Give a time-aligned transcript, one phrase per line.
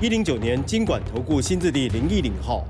[0.00, 2.66] 一零九年经管投顾新字第零一零号。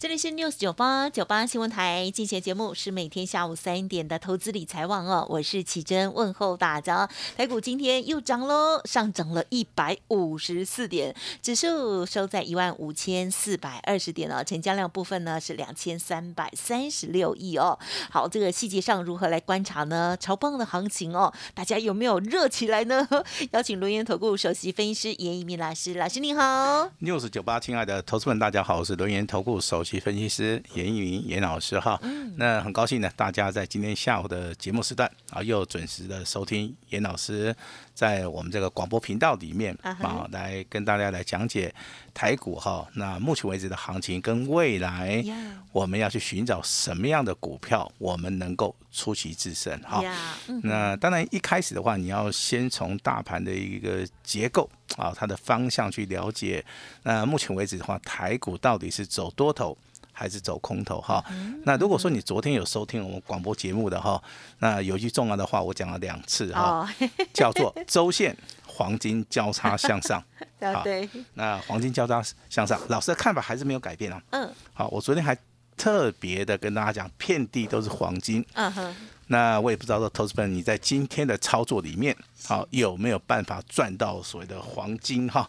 [0.00, 7.06] 这里是 News 九八九八新闻台，进行节目是每天下午三点的投资理财网哦，我是启珍，问候大家。
[7.36, 17.78] 台股今天又涨喽，上涨了一百五十四点，指数收在一万五千四百二十点哦，成交量部分呢是两千三百三十六亿哦。
[18.08, 20.16] 好，这个细节上如何来观察呢？
[20.18, 23.06] 超棒的行情哦，大家有没有热起来呢？
[23.52, 26.88] 邀请轮研投顾首席分析师严一鸣老师，老师你好。
[27.02, 31.98] News 九八，亲爱的投资们，大家好，我是轮研投顾首席分析师严一鸣严老师哈。
[32.36, 37.54] 那很高兴呢，大家在今天下午的节目时段啊，又准时的收听严老师
[37.94, 41.74] 在我们这个广播频道里面啊来跟大家来讲解
[42.14, 42.86] 台股哈。
[42.94, 45.24] 那目前为止的行情跟未来
[45.72, 50.02] 我们要去寻找什么样的股票，我们能够出奇制胜哈。
[50.48, 56.64] 嗯，那当然，一开始的话，你要先从大盘的一个结构啊，它的方向去了解。
[57.02, 59.76] 那目前为止的话，台股到底是走多头
[60.12, 61.24] 还是走空头哈？
[61.64, 64.22] 那如果说你昨天有收听我们广播节目的哈，
[64.58, 66.60] 那有一句重要的话，我讲了两次哈，
[67.00, 68.36] 哦，叫做周线
[68.66, 70.22] 黄金交叉向上。
[70.60, 74.22] 好对，那黄金交叉向上，老师的看法还是没有改变啊。
[74.30, 75.36] 嗯好，我昨天还
[75.74, 78.44] 特别的跟大家讲，遍地都是黄金。
[78.52, 78.96] 嗯哼，
[79.32, 85.48] 那我也不知道说，投资朋友你在今天的操作里面，好有没有办法赚到所谓的黄金哈？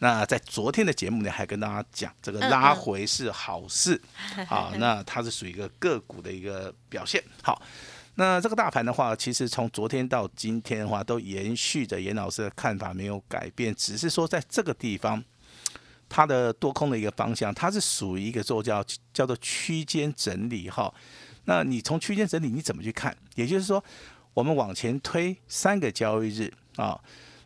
[0.00, 4.00] 那在昨天的节目呢，还跟大家讲，这个嗯拉回是好事，
[4.48, 7.22] 好， 那它是属于一个个股的一个表现。
[7.40, 7.62] 好，
[8.16, 15.22] 那这个大盘的话，其实从昨天到今天的话，都延续着严老师的看法没有改变，只是说在这个地方。
[16.12, 20.92] 它的多空的一个方向，它是属于一个做叫叫做区间整理哈。
[21.50, 23.12] 那你从区间整理你怎么去看？
[23.34, 23.82] 也就是说，
[24.34, 26.96] 我们往前推三个交易日啊，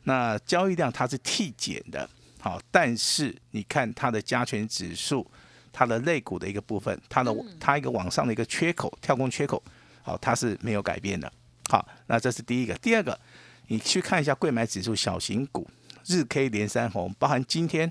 [0.03, 2.07] 那交易量它是递减的，
[2.39, 5.27] 好，但是你看它的加权指数，
[5.73, 9.63] 它的肋骨的一个部分，它的它一个往上的一个缺口跳空缺口，
[10.03, 11.33] 好，它是没有改变的。
[11.71, 12.75] 好，那这是第一个。
[12.75, 13.19] 第二个，
[13.69, 15.67] 你去看一下贵买指数小型股
[16.05, 17.91] 日 K 连三红，包含今天。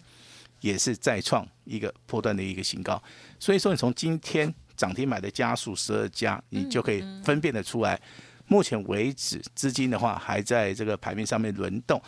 [0.61, 3.03] 也是再创一个波段的一个新高，
[3.37, 7.99] 所以说你从今天涨停板的家数十二家，你就可以分辨得出来，
[8.47, 12.01] 目前为止资金的话还在这个盘面上面轮动。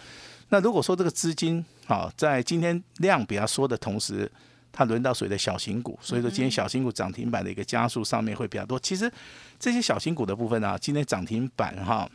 [0.50, 4.31] 那如果说这个资金啊在今天量比较缩的同时，
[4.72, 8.80] 它轮到谁的小型股，所以说今天小型股涨停板的一个加速上面会比较多。
[8.80, 9.12] 其实
[9.59, 12.09] 这些小型股的部分啊，今天涨停板哈。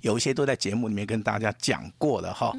[0.00, 2.50] 有一些都在节目里面跟大家讲过了哈，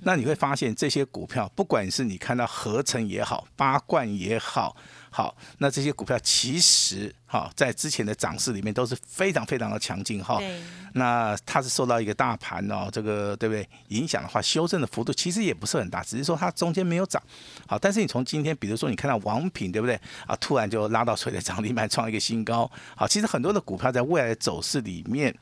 [0.00, 4.74] 那你会发现这些股票，不管是你看到合成也好，八冠也好，
[5.16, 10.36] 好，那这些股票其实哈在之前的涨势里面都是非常非常的强劲哈。
[10.36, 10.60] 对，
[10.92, 13.66] 那它是受到一个大盘哦，这个对不对？
[13.88, 17.22] 影响的话，修正的幅度其实也不是很大，只是说它中间没有涨。
[17.66, 19.98] 好，但是你从今天，比如说你看到王品，对不对？
[20.26, 22.70] 啊，突然就拉到水的涨停板，创一个新高。
[22.94, 25.34] 好，其实很多的股票在未来的走势里面。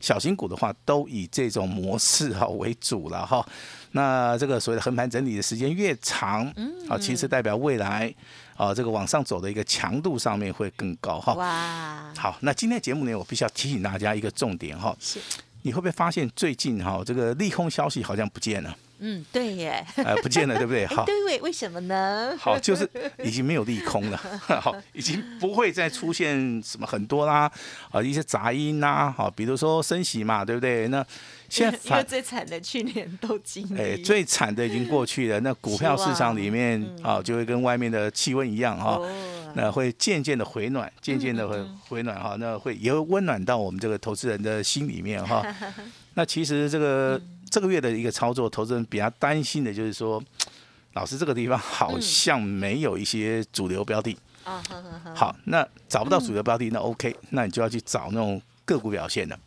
[0.00, 3.46] 小型股的话，都以这种模式哈为主了哈。
[3.92, 6.52] 那这个所谓的横盘整理的时间越长，
[6.88, 8.12] 好，其实代表未来
[8.56, 11.34] 啊这个往上走的一个强度上面会更高哈。
[11.34, 15.20] 哇，好，那今天节目呢，我必须要提醒大家一个重点哈，是，
[15.62, 18.76] 你会不会发现最近哈这个利空消息好像不见了？
[19.04, 20.84] 嗯，对耶，呃，不见了，对不对？
[20.84, 22.36] 哎好，对为为什么呢？
[22.38, 22.88] 好，就是
[23.24, 24.16] 已经没有利空了，
[24.62, 27.50] 好，已经不会再出现什么很多啦，
[27.90, 30.86] 啊，一些杂音啦，好，比如说升息嘛，对不对？
[30.86, 31.04] 那
[31.48, 45.44] 现在因为最惨的去年都经历，哎，最惨的已经过去了，那股票市场里面啊，就会跟外面的气温一样哈，哦，那会渐渐的回暖，渐渐的会回暖哈，那会也会温暖到我们这个投资人的心里面哈。
[46.14, 47.20] 那其实这个
[47.52, 50.20] 这个月的一个操作，投资人比较担心的就是说，
[50.94, 54.16] 老师这个地方好像没有一些主流标的。
[55.14, 59.38] 好，那找不到主流标的，那 OK，那你就要去找那种个股表现的。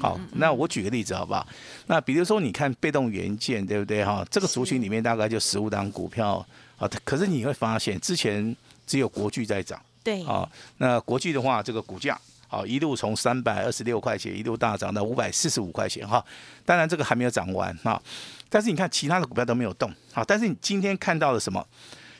[0.00, 1.46] 好，那我举个例子好不好？
[1.86, 4.26] 那比如说你看被动元件，对不对哈？
[4.30, 6.44] 这个族群里面大概就十五档股票
[6.78, 8.56] 啊，可是你会发现之前
[8.86, 10.50] 只有国巨在涨对，啊。
[10.78, 12.18] 那国巨的话，这个股价
[12.50, 16.22] 好，一路从三百二十六块钱一路大涨到五百四十五块钱哈。
[16.64, 18.02] 当然这个还没有涨完哈，
[18.48, 21.64] 但是你看其他的股票都没有动好，但是你今天看到了什么？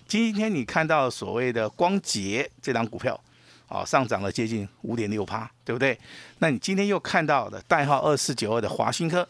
[0.06, 3.20] 今天你看到所谓的光捷这张股票，
[3.66, 5.98] 啊，上涨了接近五点六趴，对不对？
[6.38, 9.28] 那你今天又看到的代号二四九二的华新科，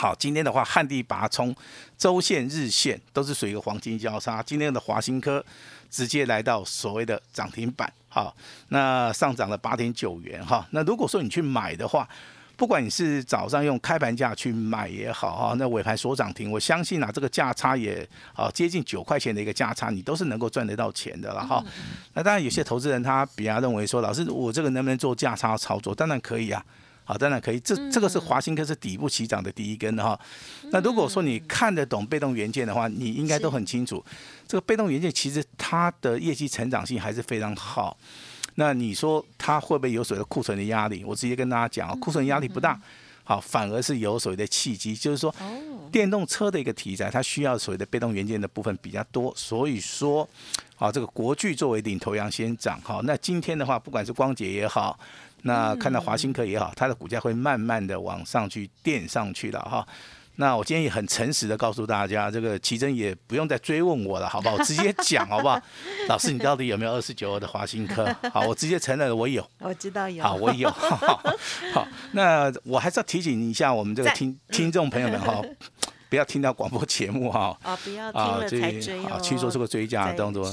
[0.00, 1.54] 好，今天的话旱地拔葱，
[1.98, 4.42] 周线、日线都是属于一个黄金交叉。
[4.42, 5.44] 今天的华新科
[5.90, 7.92] 直接来到所谓的涨停板。
[8.08, 8.34] 好，
[8.68, 10.66] 那上涨了八点九元哈。
[10.70, 12.08] 那如果说你去买的话，
[12.56, 21.62] 不管你是早上用开盘价去买也好哈，那尾盘所涨停，我相信啊，这个价差也啊接近九块钱的一个价差，你都是能够赚得到钱的了哈。
[22.14, 25.94] 那当然有些投资人他比较认为说，老师我这个能不能做价差操作？
[25.94, 26.64] 当然可以啊。
[27.10, 27.58] 好，当然可以。
[27.58, 30.16] 这这个是华兴科是底部起涨的第一根的哈。
[30.70, 34.04] 那如果说你看得懂被动元件的话，你应该都很清楚，
[34.46, 37.96] 这个被动元件其实它的业绩成长性还是非常好。
[38.54, 41.02] 那你说它会不会有所谓的库存的压力？
[41.04, 42.80] 我直接跟大家讲库存压力不大，
[43.24, 45.34] 好，反而是有所谓的契机，就是说
[45.90, 50.28] 电动车的一个题材，它需要所谓的被动元件的部分比较多，所以说，
[50.78, 54.96] 啊，这个国巨作为领头羊先涨，好，那今天的话，不管是光捷也好。
[55.42, 59.86] 那看到华兴科也好，它的股价会慢慢的往上去垫上去了哈。
[60.36, 64.54] 那我今天也很诚实的告诉大家，这个奇珍也不用再追问我了，好不好？
[64.54, 65.60] 我 直接讲好不好？
[66.08, 68.08] 老师，你到底有没有二十九的华兴科？
[68.32, 69.46] 好，我直接承认我有。
[69.58, 70.24] 我知道有。
[70.24, 70.70] 好，我有。
[71.74, 75.42] 好，那我还是要提醒一下我们这个听听众朋友们哈。
[76.10, 77.74] 不要听到广播节目哈啊！
[77.82, 80.52] 不要听了才追啊，去做这个追加的动作，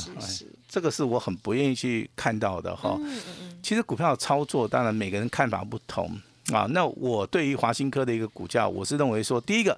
[0.69, 2.98] 这个是我很不愿意去看到的哈。
[3.63, 6.15] 其实股票操作，当然每个人看法不同
[6.54, 6.68] 啊。
[6.69, 9.77] 那我对于华兴科的一个股价，我是认为说，第一个，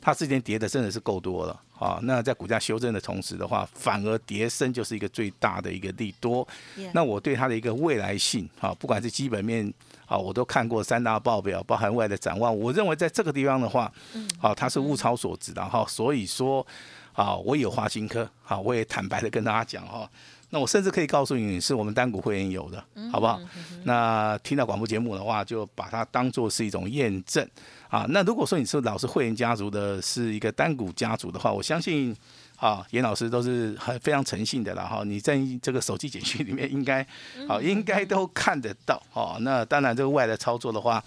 [0.00, 1.98] 它之前跌的真的是够多了啊。
[2.02, 6.46] 那在股价修正的同时的话，反而跌升就是一个最大的一个利多。
[6.92, 9.72] 那我对它的一个未来性啊，不管是基本面。
[10.08, 12.58] 啊，我都看过三大报表，包含外的展望。
[12.58, 13.92] 我认为在这个地方的话，
[14.38, 15.84] 好，它是物超所值的哈。
[15.86, 16.66] 所以说，
[17.12, 20.10] 啊，我有华新科，好，我也坦白的跟大家讲哈。
[20.50, 23.40] 那我甚至可以告诉你，是我们单股会员有的，好不好？
[23.84, 27.48] 那听到广播节目的话，就把它当做是一种验证
[27.88, 28.06] 啊。
[28.08, 32.16] 那如果说你是老师会员家族的，是一个单股家族的话，我相信。
[32.58, 37.06] 啊，严老师都是很非常诚信的了哈，你在这个手机简讯里面应该，
[37.46, 39.36] 好应该都看得到哦。
[39.42, 41.00] 那当然这个外的操作的话，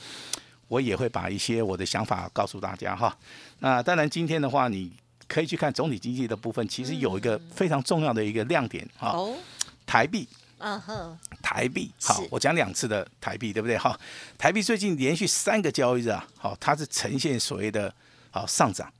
[0.70, 3.14] 我也会把一些我的想法告诉大家哈。
[3.60, 4.94] 那当然今天的话，你
[5.31, 9.16] 可以去看总体经济的部分，其实有一个非常重要的一个亮点哈，
[9.86, 13.98] 台币，嗯哼，台币，好，我讲两次的台币对不对哈？
[14.38, 17.94] 台币最近连续三个交易日啊，好，它是呈现所谓的
[18.30, 18.92] 好上涨。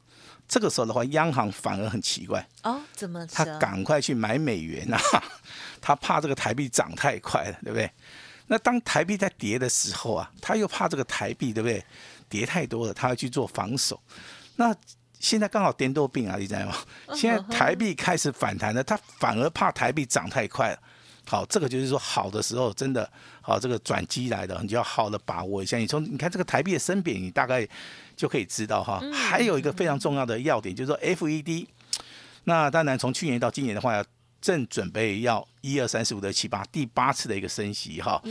[0.48, 3.28] 这个时候的话，央行反而很奇怪哦，怎么？
[3.28, 4.98] 他赶快去买美元啊，
[5.82, 7.92] 他怕这个台币涨太快了，对不对？
[8.48, 11.84] 那当台币在跌的时候啊，他又怕这个台币对不对？
[12.30, 14.02] 跌太多了，他要去做防守。
[14.56, 14.74] 那
[15.22, 16.76] 现在刚好颠倒病啊，你知道吗？
[17.14, 20.80] 现在台币开始反弹了，他反而怕台币涨太快了。
[21.26, 23.10] 好，这个就是说好的时候真的
[23.42, 25.78] 好，这个转机来的，你就要好的把握一下。
[25.78, 27.66] 你从你看这个台币的升贬，你大概。
[28.14, 31.68] 就可以知道哈，还有一个非常重要的要点，就是说 F E D。
[32.44, 34.04] 那当然，从去年到今年的话，
[34.40, 38.22] 正准备要一二三四五六七八第八次的一个升息哈。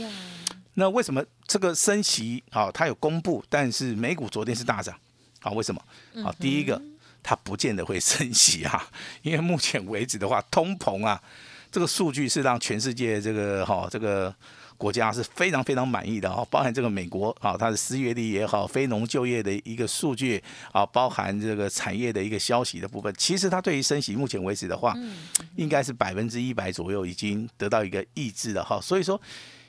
[0.75, 2.71] 那为什么这个升息好？
[2.71, 4.97] 它有公布，但是美股昨天是大涨，
[5.41, 5.81] 好，为什么？
[6.23, 6.81] 啊，第一个
[7.21, 8.87] 它不见得会升息啊，
[9.21, 11.21] 因为目前为止的话，通膨啊，
[11.69, 14.33] 这个数据是让全世界这个哈这个。
[14.81, 24.97] 国家是非常非常满意的哦，包含这个美国啊，它的失业率也好，非农就业的一个数据啊，包含这个产业的一个消息的部分，其实它对于升息目前为止的话，
[25.55, 29.21] 应该是百分之一百左右已经得到一个抑制了哈，所以说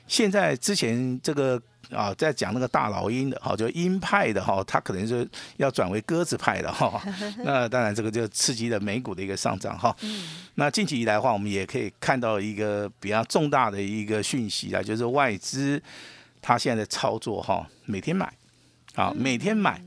[0.07, 1.61] 现在之前这个。
[1.91, 6.99] 啊，在讲那个大老鹰的哈，就鹰派的哈，他可能是要转为鸽子派的哈。
[7.43, 9.95] 那当然，这个就刺激了美股的一个上涨哈。
[10.55, 15.79] 那近期以来的话，我们也可以看到一个比较重大的一个讯息啊，就是外资
[16.41, 18.33] 他现在的操作哈，每天买，
[18.95, 19.79] 啊，每天买。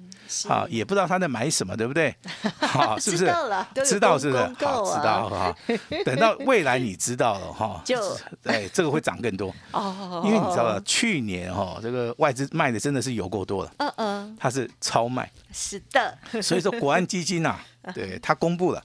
[0.49, 2.14] 好，也不知道他在买什么，对不对？
[2.61, 3.25] 好，是不是？
[3.25, 4.42] 知道了，知道是不是？
[4.42, 5.56] 好，知道哈。
[6.04, 8.00] 等到未来你知道了哈， 就
[8.45, 10.23] 哎，这个会涨更多哦。
[10.25, 13.71] 因为你知道，去年哈，这个外资卖的真的是有够多了。
[13.78, 15.30] 嗯嗯，它是超卖。
[15.52, 16.16] 是的。
[16.42, 17.59] 所以说，国安基金呐，
[17.95, 18.83] 对他公布了。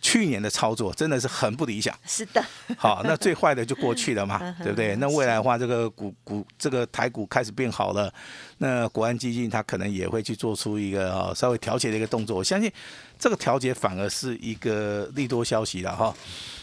[0.00, 2.42] 去年的操作真的是很不理想，是的。
[2.76, 4.96] 好，那最坏的就过去了嘛， 对不对？
[4.96, 8.12] 那未来的话，这个股股这个台股开始变好了，
[8.58, 12.36] 那国安基金它可能也会去做出一个啊稍微调节的一个动作。
[12.36, 12.70] 我相信
[13.18, 16.14] 这个调节反而是一个利多消息了哈。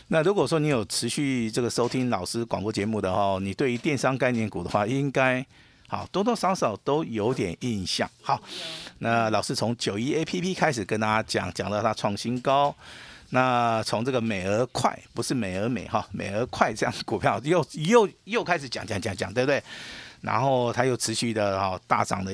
[0.08, 5.46] 那如果说你有持续这个收听老师广播节目的话，你对于电商概念股的话，应该
[5.88, 8.10] 好多多少少都有点印象。
[8.22, 8.41] 好，
[9.00, 12.74] 那老师从九一 A P P 开始跟大家讲，讲到它创新高。
[13.29, 19.62] 那从这个美而快，不是美而美哈，美而快这样股票又又又开始讲讲讲讲，对不对？
[20.22, 22.34] 然后它又持续的哈大涨的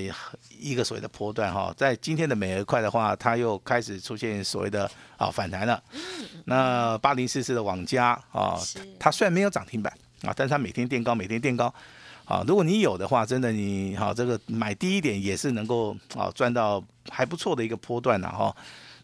[0.57, 5.81] 一个所谓的波段哈，在今天的美而快的话，它又开始出现所谓的啊反弹了。
[6.45, 8.57] 那八零四四的网加啊，
[8.97, 11.73] 它虽然没有涨停板啊，但是它每天垫高，每天垫高。
[12.25, 18.55] 啊，如果你有的话，真的你好这个买低一点也是能够啊赚到还不错的一个波段的哈。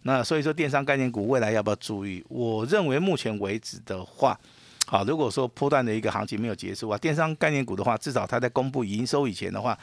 [0.03, 2.24] 那所以说，电商概念股未来要不要注意？
[2.29, 4.39] 我认为目前为止的话，
[4.86, 9.77] 好，如果说波段的一个行情没有结束啊，电商概念股的话，至少它在公布营收以前的话，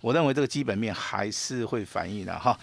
[0.00, 2.56] 我认为这个基本面还是会反映的哈。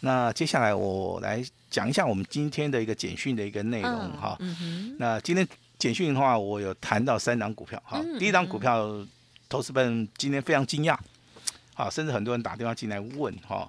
[0.00, 4.38] 那接下来我来讲一下我们今天的一个简讯的一个内容哈。
[4.98, 5.46] 那今天
[5.76, 8.00] 简讯的话，我有谈到三档股票哈。
[8.18, 9.04] 第一档股票，
[9.48, 10.96] 投资本今天非常惊讶，
[11.74, 13.68] 好，甚至很多人打电话进来问哈。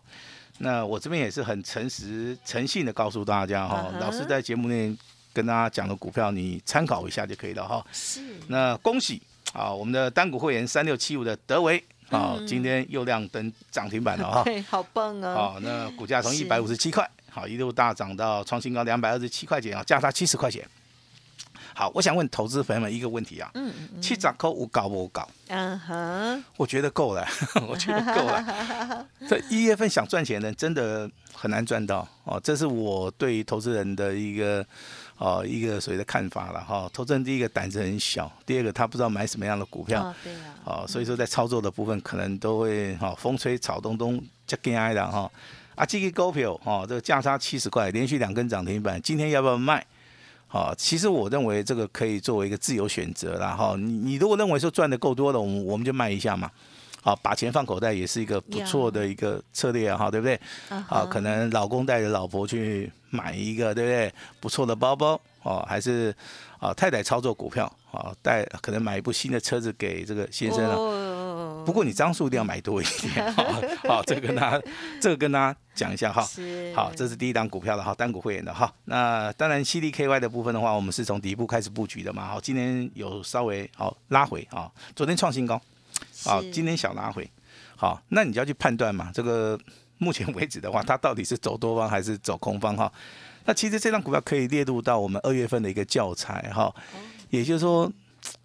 [0.60, 4.96] 那我这边也是很诚实、诚信的告诉大家哈，老师在节目内
[5.34, 7.86] 跟大家讲的股票，你参考一下就可以了哈。
[7.92, 8.22] 是。
[8.48, 9.22] 那恭喜
[9.54, 14.44] 啊，我们的单股会员三六七五的德维啊，今天又亮灯涨停板了哈。
[14.48, 15.34] 对，好棒啊。
[15.34, 20.66] 好，那股价从一百五十七块，好一路大涨到创新高两百二十七块钱啊，价差七十块钱。
[21.78, 25.28] 好，我想问投资朋友们一个问题啊，嗯嗯，七涨扣五搞不搞？
[25.50, 27.28] 嗯哼，我觉得够了，
[27.68, 29.06] 我觉得够了。
[29.28, 34.66] 这一月份想赚钱的人真的很难赚到哦，这是我对投资人的一个
[35.18, 36.90] 哦一个所谓的看法了哈。
[36.94, 45.30] 投资人第一个胆子很小，第二个他不知道买什么样的股票，对啊，哦，所以说在操作的部分可能都会哈风吹草动动就跟挨的哈。
[45.76, 49.86] 啊，这个股票哦，这个价差七十块，连续两根涨停板，今天要不要卖？
[50.56, 53.54] 啊，其实我认为这个可以作为一个自由选择啦。
[53.54, 53.76] 哈。
[53.78, 56.50] 你你如果认为说赚的够多了，我们我们就卖一下嘛。
[57.02, 60.40] 好，把钱放口袋也是一个不错的一个策略啊，哈，对不对？
[60.70, 64.14] 啊，可能老公带着老婆去买一个，对不对？
[64.40, 66.16] 不错的包包哦，还是
[66.58, 70.76] 啊太太操作股票啊，带可能买一部新的车子给这个先生啊。
[71.66, 73.34] 不过你张数一定要买多一点，
[73.88, 74.62] 好，这个跟他
[75.02, 76.22] 这个跟大家讲一下哈。
[76.76, 78.72] 好，这是第一档股票的哈，单股会员的哈。
[78.86, 82.28] 那当然 CDKY 的部分的话，我们是从底部开始布局的嘛。
[82.28, 85.60] 好，今天有稍微好拉回啊，昨天创新高，
[86.24, 87.28] 好，今天小拉回。
[87.76, 89.60] 好，那你就要去判断嘛，这个
[89.98, 92.92] 目前为止的话，它到底是走多方还是走空方哈？
[93.46, 96.74] 那其实这张股票可以列入到我们二月份的一个教材哈，
[97.30, 97.92] 也就是说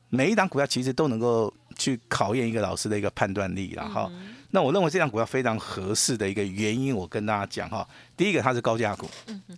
[0.08, 1.52] 每一档股票其实都能够。
[1.80, 4.12] 去考验一个老师的一个判断力了哈。
[4.50, 7.86] 那我认为这张股票非常合适的一个原因，我跟大家讲哈。
[8.16, 9.08] 第一个，它是高价股，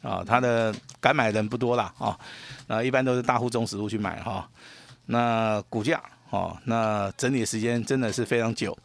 [0.03, 2.17] 啊，它的敢买的人不多啦啊。
[2.69, 4.49] 那一般都是大户中实户去买哈。
[5.07, 6.01] 那股价
[6.31, 8.77] 哦，那整理的时间真的是非常久，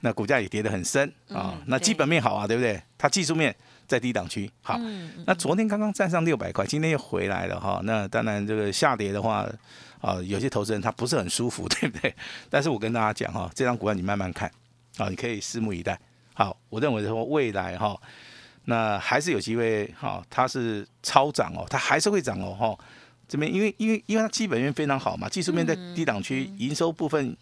[0.00, 1.58] 那股价也跌得很深啊。
[1.66, 2.80] 那基本面好啊，对不对？
[2.96, 3.54] 它技术面
[3.86, 4.78] 在低档区好。
[5.26, 7.80] 那昨天刚刚站上六百块，今天又回来了哈。
[7.84, 9.46] 那当然这个下跌的话。
[10.00, 12.14] 啊，有些投资人他不是很舒服， 对不对？
[12.50, 14.46] 但是我跟大家讲哈，这张股票你慢慢看，
[14.98, 15.98] 啊，你可以拭目以待。
[16.34, 17.98] 好，我认为说未来哈，
[18.66, 22.78] 那还是有机会哈，它是超涨哦，它还是会涨哦哈。
[23.26, 27.34] 这边因为因为因为它基本面非常好嘛，技术面在低档区，营收部分。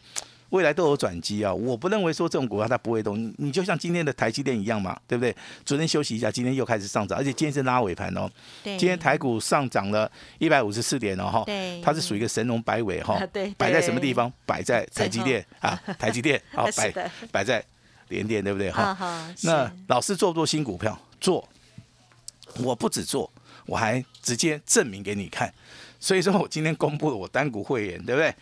[0.52, 1.52] 未来都有转机啊！
[1.52, 5.34] 我不认为说这种股票它不会动，你就像今天的台积电一样嘛，对不对？
[5.64, 8.30] 昨天休息一下，今天又开始上涨，而且今天是拉尾盘哦。
[8.62, 11.44] 今天台股上涨了一百五十四点哦，哈。
[11.82, 13.18] 它是属于一个神龙摆尾哈。
[13.32, 13.50] 对。
[13.56, 14.30] 摆在什么地方？
[14.44, 17.64] 摆在台积电 啊，台积电 好摆摆在
[18.08, 18.70] 连电，对不对？
[18.70, 19.34] 哈。
[19.44, 20.98] 那老师做不做新股票？
[21.18, 21.48] 做。
[22.62, 23.32] 我不止做，
[23.64, 25.50] 我还直接证明给你看。
[25.98, 28.34] 所以说我今天公布了我单股会员，对不对？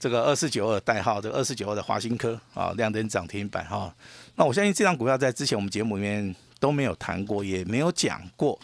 [0.00, 3.94] 这个二四九二代号，这个二四九二的华新科啊，亮灯涨停板哈。
[4.36, 8.58] 那我相信这张股票在之前我们节目里面都没有谈过，也没有讲过。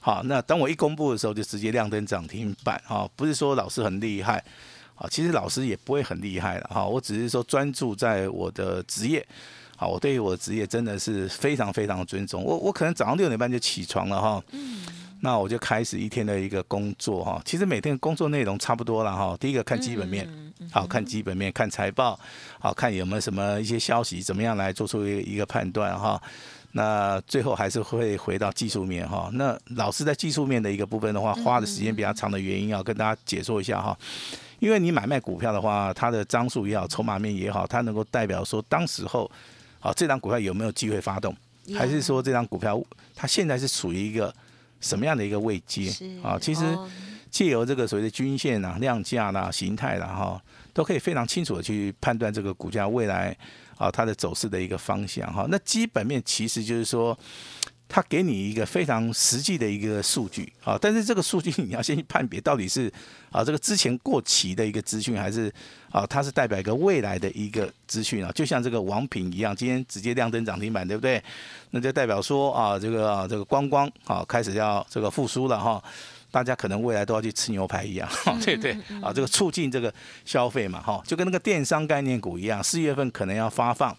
[0.00, 3.08] 好，那等我一公布的时候，就直接亮灯涨停板哈。
[3.14, 4.44] 不是说老师很厉害
[4.96, 6.84] 啊，其实老师也不会很厉害了哈。
[6.84, 9.24] 我只是说专注在我的职业，
[9.82, 12.44] 好，我对于我的职业真的是非常非常尊重。
[12.44, 14.40] 我我可能早上六点半就起床了哈。
[14.52, 14.86] 嗯。
[15.24, 19.36] 那我就开始一天的一个工作哈，其实每天工作内容差不多了哈。
[19.40, 20.28] 第一个看基本面，
[20.70, 22.18] 好看基本面，看财报，
[22.60, 26.20] 好看有没有什么一些消息，怎么样来做出一个判断哈。
[26.72, 29.30] 那最后还是会回到技术面哈。
[29.34, 33.96] 那老师在技术面的一个部分的话，花的时间比较长的原因要跟大家解说一下哈。
[34.58, 39.30] 因为你买卖股票的话，它的张数也好，筹码面也好，它能够代表说当时候，
[39.82, 41.36] 好这张股票有没有机会发动，
[41.74, 42.82] 还是说这张股票
[43.14, 44.34] 它现在是处于一个。
[44.84, 45.88] 什么样的一个位阶
[46.24, 46.36] 啊？
[46.36, 46.76] 其实
[47.30, 53.32] 借由这个所谓的均线啊、量价啦、形态啦哈，都可以非常清楚的去判断这个股价未来
[53.76, 55.46] 啊它的走势的一个方向哈。
[55.48, 57.16] 那基本面其实就是说。
[57.94, 62.90] 它给你一个非常实际的一个数据啊，但是这个数据你要先去判别到底是
[63.30, 65.52] 啊这个之前过期的一个资讯，还是
[65.90, 71.22] 啊它是代表一个未来的一个资讯啊，就像这个王品一样，今天直接亮灯涨停板，对不对？
[71.72, 75.84] 那就代表说啊这个啊这个观光啊开始要这个复苏了哈，
[76.30, 78.08] 大家可能未来都要去吃牛排一样，
[78.42, 78.72] 对对
[79.02, 79.92] 啊这个促进这个
[80.24, 83.94] 消费嘛哈，就跟那个电商概念股一样，四月份可能要发放。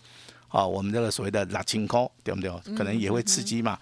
[0.54, 2.52] 啊，我们这个所谓的拉清空，对不对？
[2.78, 3.78] 可能也会刺激嘛。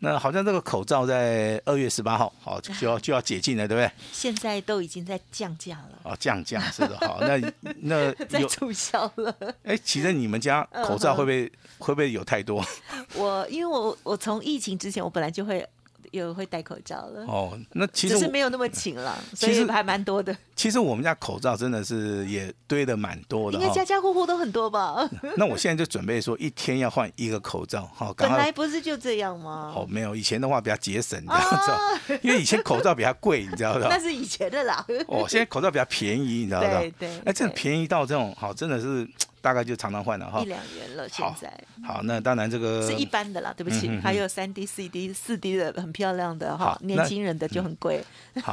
[0.00, 3.90] 那好像这个口罩在二月十八号，好 就要就要解禁了，对不对？
[4.12, 6.00] 现在都已经在降价了。
[6.02, 7.40] 哦，降价是的，好，那
[7.80, 9.34] 那 在促销了。
[9.62, 12.64] 哎，其实你们家口罩会不会会不会有太多？
[13.14, 15.64] 我因为我我从疫情之前，我本来就会。
[16.12, 20.36] 有会戴口罩了哦，那其实是没有那么勤了，所以还蛮多的。
[20.56, 25.08] 其实我们家口罩真的是也堆的蛮多的，应该家家户户都很多吧？
[25.36, 28.12] 那我现在就准备说一天要换一个口罩，哈。
[28.16, 29.72] 本来不是就这样吗？
[29.76, 33.86] 哦，没有，以前的话比较节省，你知道因为以前口罩比较贵，你知道吧？
[33.90, 34.84] 那是以前的啦。
[35.06, 36.80] 哦，现在口罩比较便宜，你知道吧？
[36.80, 37.08] 对对。
[37.24, 39.08] 哎，这便宜到这种，好，真的是。
[39.40, 41.08] 大概就常常换了哈，一两元了。
[41.08, 41.52] 现在
[41.86, 48.04] 好，那当然这个是一般的啦，对不起，还有三 D、四 D、四 D 的很漂亮的哈，年轻人的就很贵。
[48.42, 48.52] 好，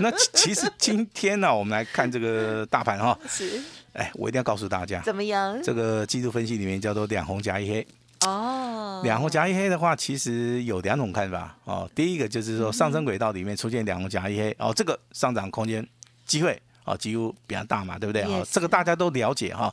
[0.00, 3.18] 那其实今天呢，我们来看这个大盘哈。
[3.28, 3.60] 是。
[3.92, 5.58] 哎，我一定要告诉大家，怎么样？
[5.62, 7.86] 这个技术分析里面叫做两红夹一黑。
[8.26, 9.00] 哦。
[9.02, 11.88] 两红夹一黑的话，其实有两种看法哦。
[11.94, 15.86] 第一个就是说，上升轨道里面出现两红夹一黑，哦，这个上涨空间
[16.26, 18.22] 机会哦，几乎比较大嘛，对不对？
[18.24, 19.72] 哦，这个大家都了解哈。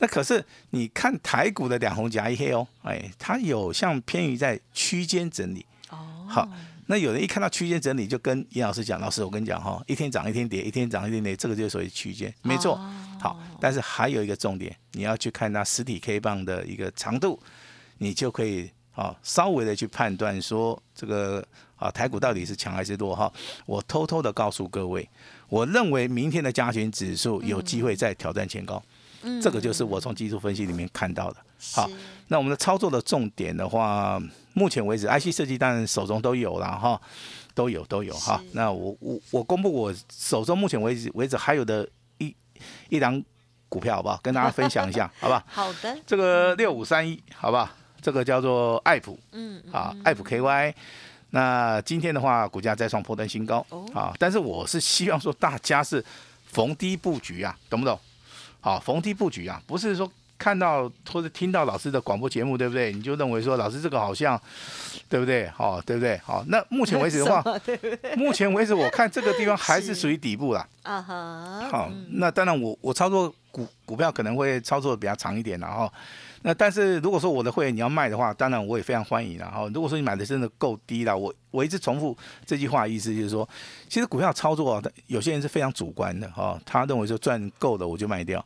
[0.00, 6.26] 那可是你看台股的两红夹一黑哦，哎，它有像偏于在区间整理哦。
[6.26, 6.48] 好，
[6.86, 12.80] 那有人一看到区间整理，就跟严老师讲，老师我跟你讲哈，一天涨一天跌，一天涨一天跌，这个就是属于区间，没错。
[13.20, 17.38] 好，但是还有一个重点，你要去看它实体 K 棒的一个长度，
[17.98, 23.30] 你就可以啊稍微的去判断说这个啊台股到底是强还是弱哈。
[23.66, 25.06] 我偷偷的告诉各位，
[25.50, 28.82] 我认为明天的加权指数有机会再挑战前高。
[29.42, 31.36] 这个就是我从技术分析里面看到的。
[31.74, 31.88] 好，
[32.28, 34.20] 那我们的操作的重点的话，
[34.54, 37.00] 目前为止，IC 设计当然手中都有了哈，
[37.54, 38.42] 都有都有哈。
[38.52, 41.86] 那我我我公布我手中目前为止为止还有的
[42.18, 42.34] 一
[42.88, 43.22] 一档
[43.68, 44.18] 股票，好不好？
[44.22, 45.44] 跟大家分享一下， 好不好？
[45.46, 45.98] 好的。
[46.06, 47.68] 这个六五三一，好不好？
[48.00, 50.72] 这个叫做爱普，嗯，啊，爱普 KY。
[51.32, 56.02] 那今天的话，股价再创破单新高，啊，但是我是希望说大家是
[56.46, 58.00] 逢低布局啊，懂不懂？
[58.60, 62.92] 好，逢低布局啊，不是说看到或者听到老师的广播节目，对不对？
[62.92, 64.40] 你就认为说老师这个好像，
[65.08, 65.48] 对不对？
[65.48, 66.16] 好，对不对？
[66.18, 67.44] 好，那目前为止的话，
[68.16, 70.66] 目前为止我看这个地方还是属于底部啦。
[70.82, 71.68] 啊哈。
[71.70, 75.92] 好，那当然我我操作股股票可能会操作的比较长一点，然后。
[76.42, 83.46] 那但是如果说我的会员你要卖的话，当然我也非常欢迎然后如果说你买的真的够低了，我我一直重复这句话，意思就是说，
[83.88, 88.44] 其实股票操作，有些人是非常主观的哈，他认为说赚够了我就卖掉。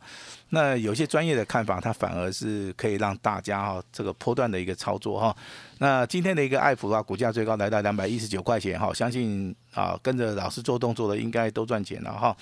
[0.48, 5.36] 那有些专业的看法，他反而是可以让大家哈这个波段的一个操作哈。
[5.78, 12.36] 那今天的一个爱普的话，股价最高来到两百一十九块钱哈，相信啊跟着老师做动作的应该都赚钱了哈。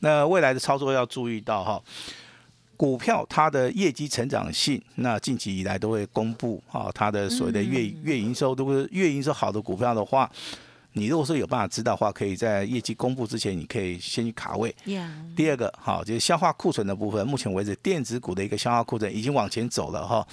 [0.00, 1.82] 那未来的操作要注意到哈。
[2.76, 10.30] 股票它的业绩成长性，那近期以来都会公布啊，它的所谓的月月营收，如果是月营收好的股票的话，
[10.92, 14.74] 你如果说有办法知道的话，可以在业绩公布之前，你可以先去卡位。
[15.34, 20.26] 第二个，好，就是消化库存的部分，目前为止电子股的一个消化库存已经往前走了哈。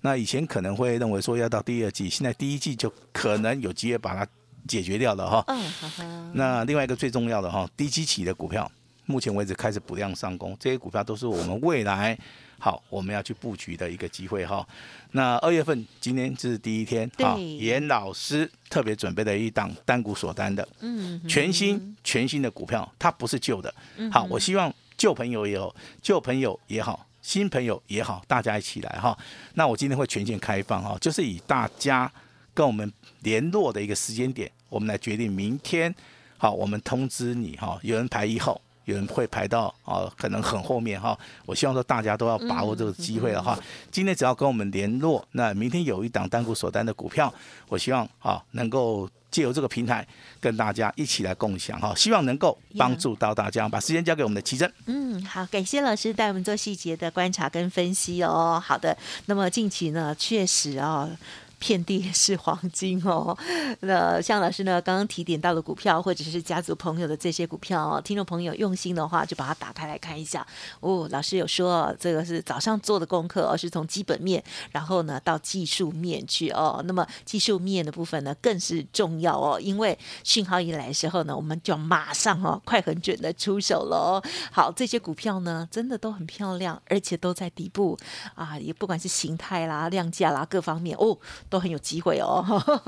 [0.00, 4.26] 那以前可能会认为说要到第二季，现在第一季就可能有机会把它
[4.66, 5.44] 解决掉了哈。
[5.48, 8.70] 嗯，那另外一个最重要的哈，低基期的股票。
[9.06, 12.18] 目前为止开始补量上攻，这些股票都是我们未来
[12.58, 14.66] 好我们要去布局的一个机会哈。
[15.12, 23.72] 那二月份今天这是第一天，好，严老师特别准备了一档单股锁单的，嗯，全新全新的股票，它不是旧的，
[24.10, 29.16] 好，我希望旧朋友也好，旧朋友也好，新朋友也好，大家一起来哈。
[29.54, 32.10] 那我今天会全线开放哈，就是以大家
[32.52, 35.94] 跟我们联络的一个时间点，我们来决定明天
[36.38, 38.60] 好，我们通知你哈，有人排一号。
[38.86, 41.16] 有人会排到啊，可能很后面哈。
[41.44, 43.58] 我希望说大家都要把握这个机会了哈。
[43.90, 47.32] 今天只要跟我们联络，那明天有一档单股锁单的股票，
[47.68, 50.06] 我希望啊能够借由这个平台
[50.40, 51.92] 跟大家一起来共享哈。
[51.96, 54.72] 希望能够帮助到大家，把时间交给我们的奇珍。
[54.86, 58.62] 嗯，好，感谢老师带我们做细节的观察跟分析哦。
[58.64, 58.96] 好的，
[59.26, 61.10] 那么近期呢，确实啊。
[61.58, 63.36] 遍地是黄金哦。
[63.80, 70.46] 那像老师呢，刚刚提点到的股票，或者是家族朋友的这些股票哦，听众朋友用心的话，就把它打开来看一下
[70.80, 71.08] 哦。
[71.10, 76.82] 老师有说，这个是早上做的功课，而是从基本面，然后呢到技术面去哦。
[76.86, 84.22] 那么技术面的部分呢，更是重要哦，因为讯号一来的时候呢，我们就马上哦，快很准的出手了哦。
[84.52, 87.98] 好，这些股票呢，真的都很漂亮，而且都在底部
[88.34, 91.16] 啊，也不管是形态啦、量价啦各方面哦，
[91.48, 92.44] 都很有机会哦。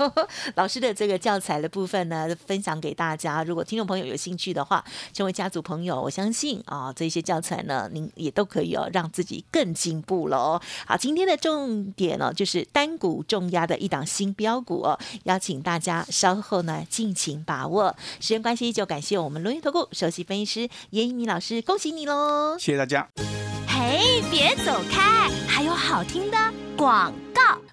[0.55, 3.43] 老师的这个教材的部分呢，分享给大家。
[3.43, 10.61] 如果听众朋友有兴趣的话，成为家族朋友，我相信啊，这些教材呢，您也都可以哦，让自己更进步了哦。
[10.85, 17.95] 好，今天的重点呢，就是单股重压的一档新标股哦，邀请大家稍后呢尽情把握。
[18.19, 22.57] 时间关系，就感谢我们轮圆投顾首席分析师严一鸣老师，恭喜你喽！
[22.59, 23.07] 谢谢大家。
[23.67, 26.37] 嘿，别走开，还有好听的
[26.75, 27.28] 广告。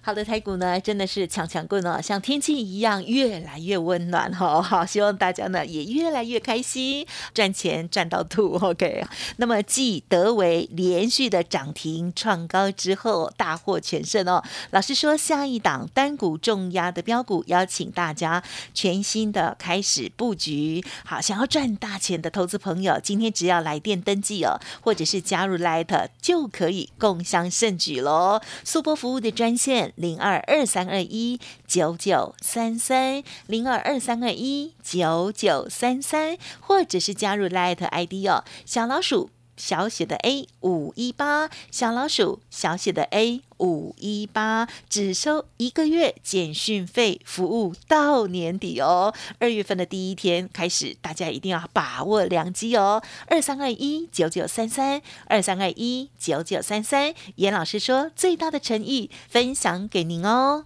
[0.07, 4.61] 好的，台股呢真的是强强棍哦，像天气一样越来越温暖哈。
[4.63, 8.55] 好，希望大家呢也越来越开心，赚钱赚到吐。
[8.63, 14.41] OK，那么继德维连续的涨停创高之后，大获全胜哦。
[14.69, 18.41] 老师说，下一档单股重压的标股，邀请大家
[18.73, 20.81] 全新的开始布局。
[21.03, 28.39] 好，想要赚大钱的投资朋友，今天只要来电登记哦，或者是加入 Light 就可以共襄盛举喽。
[28.63, 29.93] 速播服务的专线。
[29.97, 49.13] 零二二三二一九九三三，零二二三二一九九三三，或者是加入 Light ID 哦，小老鼠小写的 A 五一八，小老鼠小写的 A 五一八，只收一个月简讯费，服务到年底哦。
[49.39, 53.01] 二月份的第一天开始，大家一定要把握良机哦。
[53.27, 60.65] 二三二一九九三三，二三二一九九三三，严老师说最大的诚意分享给您哦。